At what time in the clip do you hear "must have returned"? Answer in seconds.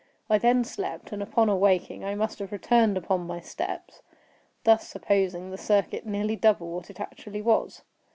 2.15-2.97